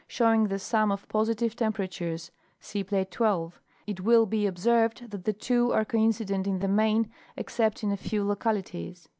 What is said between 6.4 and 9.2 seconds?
in the main except in a few localities.